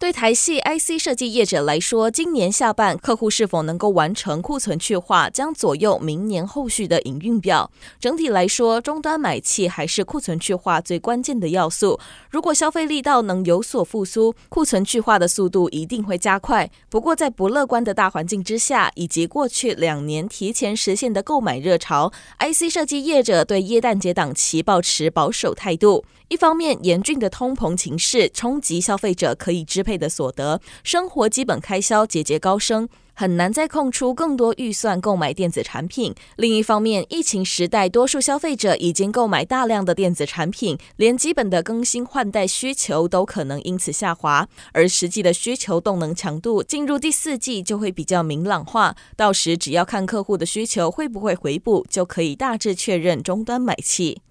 [0.00, 7.70] 对台系 IC 设计业者来说，今年下半客户是否能够完成库存去化，将左右明年后续的营运表。
[8.00, 12.00] 整体来说，终端买气还是库存去化最关键的要素。
[12.30, 16.70] 如果消费力道能有所复苏，库存去化的速度一定会加快。
[16.88, 26.06] 不过，在不乐观的大环境之下，以及过去两年提前实现的购买热潮，IC 设计业者对耶诞节档期抱持保守态度。
[26.28, 36.14] 一方面，严峻的通膨情势冲击消费者可以支配配的所得，生活基本开销节节高升，很难再空出更多预算购买电子产品。
[36.36, 44.46] 另一方面，疫情时代，多数消费者已经购买大量的电子产品，连基本的更新换代需求都可能因此下滑。
[44.72, 54.22] 而实际的需求动能强度，进入第四季就会比较明朗化，到时只要看客户的需求会不会回补，就可以大致确认终端买气。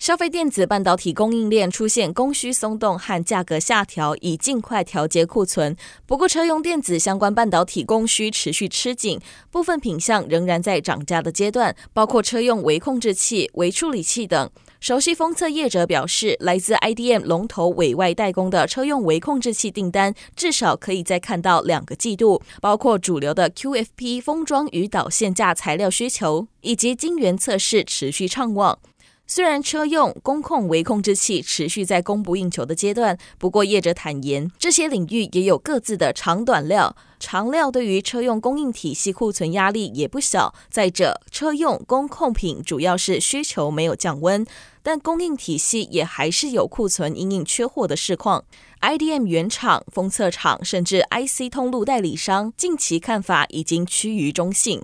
[0.00, 5.76] 消费电子半导体供应链出现供需松动和价格下调，以尽快调节库存。
[6.06, 14.50] 不过，车用电子相关半导体供需持续吃紧，部分品项仍然在涨价的阶段，包括车用微控制器、微处理器等。
[14.80, 28.78] 熟悉封测业者表示，来自 IDM 龙头委外代工的车用微控制器订单，至少可以再看到两个季度，包括主流的 QFP 封装与导线架材料需求，以及晶圆测试持续畅旺。
[29.32, 36.96] 虽然车用工控微控制器持续在供不应求的阶段，不过业者坦言，这些领域也有各自的长短料。
[37.20, 40.52] 长料对于车用供应体系库存压力也不小。
[40.68, 44.44] 再者，车用工控品主要是需求没有降温，
[44.82, 48.44] 但供应体系也还是有库存因应缺货的市况。
[48.80, 54.82] IDM 原厂、封测厂甚至 IC 通路代理商近期看法已经趋于中性。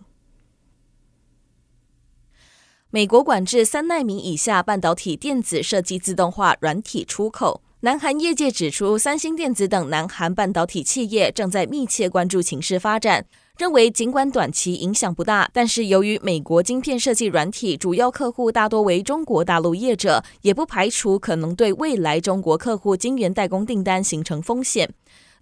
[2.91, 7.61] 美国管制三奈米以下半导体电子设计自动化软体出口。
[7.81, 13.27] 南韩业界指出，三星电子等南韩半导体企业正在密切关注情势发展，
[13.59, 24.89] 认为尽管短期影响不大，但是由于美国晶片设计软体主要客户大多为中国大陆业者，也不排除可能对未来中国客户晶圆代工订单形成风险。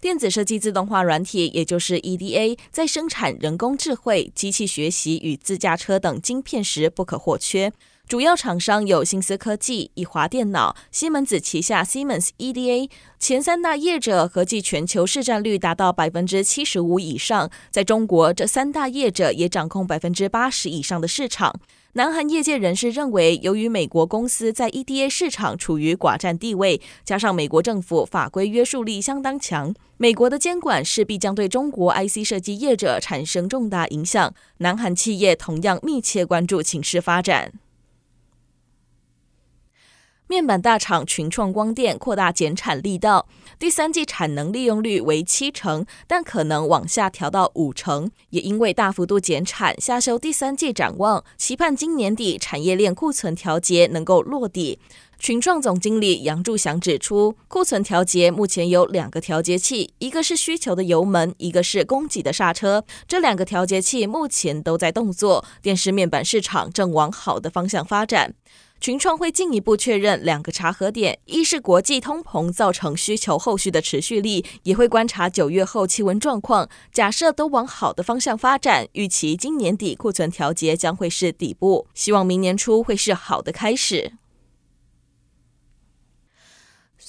[0.04, 7.72] 电子设计自动化软体，也就是 EDA，在生产人工智慧、机器学习与自驾车等晶片时不可或缺。
[8.06, 17.50] 主要厂商有新思科技、以华电脑、西门子旗下 Siemens EDA，前三大业者合计全球市占率达到百分之七十五以上。
[17.70, 21.58] 在中国，这三大业者也掌控百分之八十以上的市场。
[21.96, 34.34] 南韩业界人士认为，由于美国公司在 EDA 市场处于寡占地位，加上美国政府法规约束力相当强，美国的监管势必将对中国 IC 设计业者产生重大影响。
[34.56, 37.52] 南韩企业同样密切关注情势发展。
[40.26, 43.28] 面板大厂群创光电扩大减产力道，
[43.64, 48.10] 第三季产能利用率为七成，但可能往下调到五成。
[48.28, 54.78] 也因为大幅度减产，下修第三季展望，期盼今年底产业链库存调节能够落地。
[55.18, 62.84] 群创总经理杨柱祥指出，库存调节目前有两个调节器，一个是需求的油门，一个是供给的刹车。
[63.08, 68.34] 这两个调节器目前都在动作，电视面板市场正往好的方向发展。
[68.80, 76.68] 群创会进一步确认两个查核点：一是国际通膨造成需求后续的持续力，也会观察九月后气温状况。
[76.92, 84.12] 假设都往好的方向发展，预期今年底库存调节将会是底部，希望明年初会是好的开始。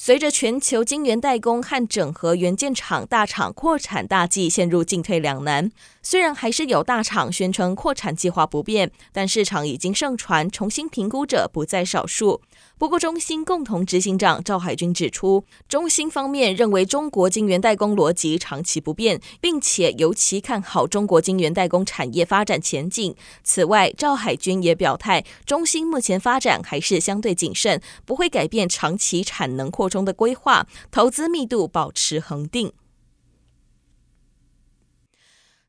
[0.05, 5.71] 随着全球晶圆代工和整合元件厂大厂扩产大计陷入进退两难，
[6.03, 12.39] 虽然还是有大厂宣称扩产计划不变，但市场已经盛传重新评估者不在少数。
[12.77, 23.15] 不过，中芯共同执行长赵海军指出，中芯方面认为中国晶圆代工逻辑长期不变，并且尤其看好中国晶圆代工产业发展前景。
[23.45, 32.73] 此外，赵海军也表态，中芯目前发展还是相对谨慎，不会改变长期产能扩充的规划，投资密度保持恒定。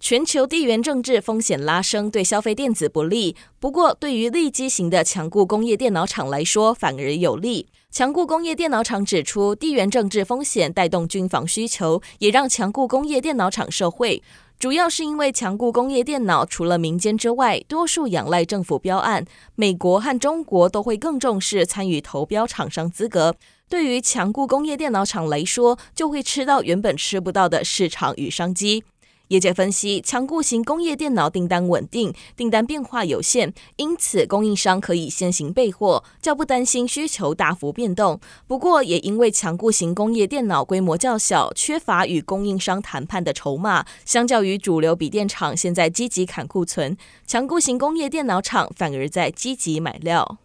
[0.08, 3.34] 全球地缘政治风险拉升，对消费电子不利。
[3.58, 7.66] 不过，对于利基型的强固工业电脑厂来说，反而有利。
[7.90, 14.22] 强固工业电脑厂指出，地缘政治风险带动军防需求，也让强固工业电脑厂受惠。
[14.60, 19.24] 主要是因为强固工业电脑除了民间之外，多数仰赖政府标案，
[19.56, 23.34] 美国和中国都会更重视参与投标厂商资格。
[23.68, 28.84] 对于强固工业电脑厂来说，就会吃到原本吃不到的市场与商机。
[29.28, 38.20] 业界分析，强固型工业电脑订单稳定，订单变化有限，因此供应商可以先行备货，较不担心需求大幅变动。
[38.46, 46.96] 不过，也因为强固型工业电脑规模较小，缺乏与供应商谈判的筹码，相较于主流笔电厂现在积极砍库存，
[47.26, 50.38] 强固型工业电脑厂反而在积极买料。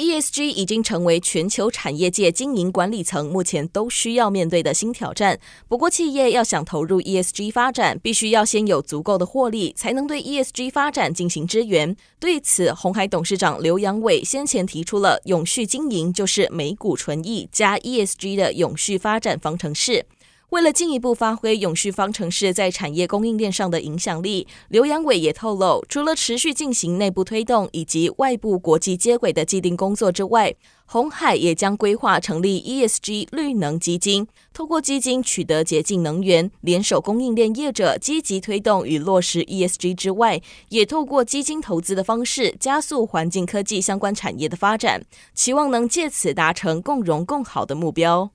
[0.00, 5.38] ESG 已经成为全球产业界经营管理层目前都需要面对的新挑战。
[5.68, 11.94] 不过，企业要想投入 ESG 发展，必须要先有足够的获利，才能对 ESG 发展进行支援。
[12.18, 20.06] 对此，鸿海董事长刘扬伟先前提出了“永续经营就是每股纯益加 ESG 的永续发展方程式”。
[20.50, 30.52] 为了进一步发挥永续方程式在产业供应链上的影响力，刘扬伟也透露，除了持续进行内部推动以及外部国际接轨的既定工作之外，
[30.86, 48.32] 鸿海也将规划成立 ESG 绿能基金，透过基金取得洁净能源，联手供应链业者积极推动与落实 ESG 之外，也透过基金投资的方式加速环境科技相关产业的发展，期望能借此达成共荣共好的目标。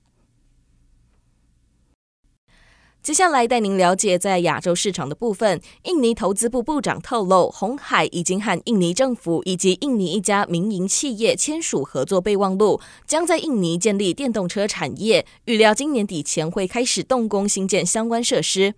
[3.06, 5.60] 接下来带您了解在亚洲市场的部分。
[5.84, 18.74] 印尼投资部部长透露，鸿海已经和印尼政府以及印尼一家民营企业签署合作备忘录，将在印尼建立电动车产业，预料今年底前会开始动工兴建相关设施。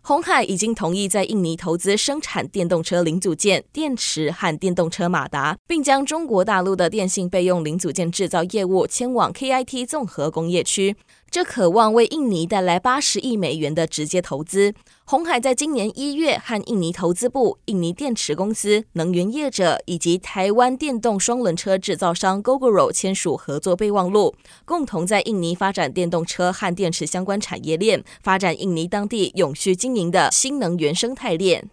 [0.00, 10.96] 鸿海已经同意在印尼投资生产电动车零组件、电池和电动车马达，并将中国大陆的电信备用零组件制造业务迁往 KIT 综合工业区。
[11.30, 14.72] 这渴望为印尼带来八十亿美元的直接投资。
[15.04, 24.34] 鸿海在今年一月和印尼投资部、印尼电池公司、能源业者以及台湾电动双轮车制造商 Gogoro 签署合作备忘录，
[24.64, 31.68] 共同在印尼发展电动车和电池相关产业链，发展印尼当地永续经营的新能源生态链。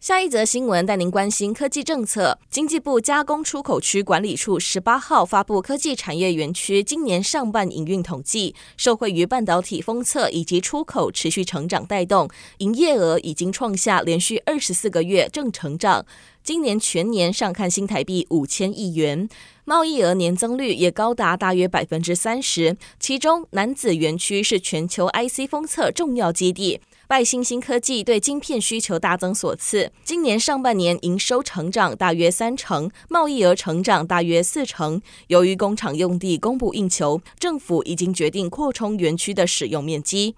[0.00, 2.38] 下一则新闻带您关心科技政策。
[2.48, 16.06] 经济部加工出口区管理处十八号发布科技产业园区今年上半营运统计，受惠于半导体封测以及出口持续成长带动，营业额已经创下连续二十四个月正成长。
[16.42, 19.28] 今年全年上看新台币五千亿元，
[19.66, 22.74] 贸易额年增率也高达大约百分之三十。
[22.98, 26.80] 其中南子园区是全球 IC 封测重要基地。
[27.10, 35.02] 拜新兴科技对晶片需求大增所赐，今年上半年营收成长大约三成，贸易额成长大约四成。
[35.26, 40.36] 由于工厂用地供不应求，政府已经决定扩充园区的使用面积。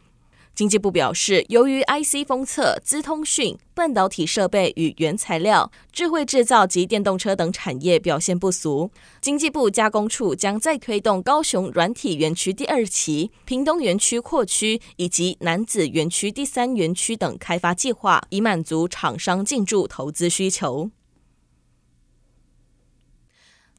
[0.55, 8.91] 经济部表示，由于 IC 封测、资通讯、半导体设备与原材料、智慧制造及电动车等产业表现不俗，
[9.23, 20.91] 经济部加工处将再推动高雄软体园区第二期、屏东园区扩区以及南子园区第三园区等开发计划，以满足厂商进驻投资需求。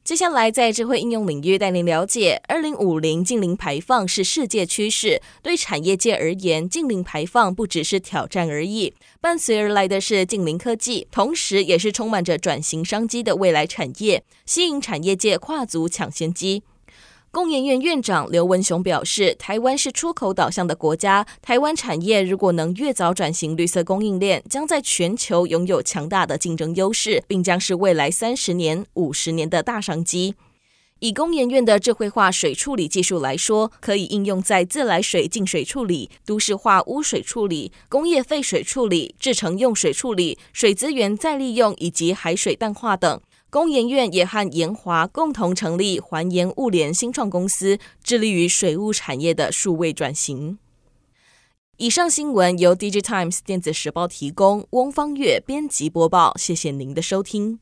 [0.04, 5.22] 接下来，在智慧应用领域带您了解，二零五零近零排放是世界趋势。
[5.42, 8.92] 对产业界而言，近零排放不只是挑战而已，
[9.22, 16.62] 伴随而来的是近零科技，同时也是充满着转型商机的未来产业，吸引产业界跨足抢先机。
[17.34, 30.36] 工研院院长刘文雄表示，台湾是出口导向的国家，台湾产业如果能越早转型绿色供应链，将在全球拥有强大的竞争优势，并将是未来三十年、五十年的大商机。
[31.00, 43.20] 以工研院的智慧化水处理技术来说，可以应用在自来水净水处理、都市化污水处理、工业废水处理、制程用水处理、水资源再利用以及海水淡化等。
[43.54, 50.58] 工研院也和研华共同成立环研物联新创公司，致力于水务产业的数位转型。
[51.76, 56.36] 以上新闻由 DigiTimes 电子时报提供，翁方月编辑播报。
[56.36, 57.60] 谢谢您的收听。